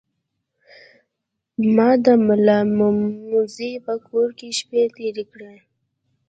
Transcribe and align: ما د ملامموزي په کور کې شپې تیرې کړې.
ما 1.75 1.89
د 2.05 2.07
ملامموزي 2.27 3.71
په 3.85 3.93
کور 4.07 4.27
کې 4.39 4.49
شپې 4.57 4.83
تیرې 4.95 5.25
کړې. 5.31 5.55